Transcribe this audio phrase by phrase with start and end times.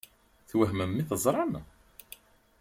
[0.49, 1.53] Twehmem mi tt-teẓṛam?